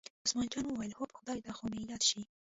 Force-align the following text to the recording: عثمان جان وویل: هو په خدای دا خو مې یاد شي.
عثمان 0.27 0.47
جان 0.53 0.65
وویل: 0.65 0.95
هو 0.97 1.03
په 1.11 1.15
خدای 1.19 1.37
دا 1.41 1.51
خو 1.57 1.63
مې 1.73 1.81
یاد 1.91 2.01
شي. 2.09 2.21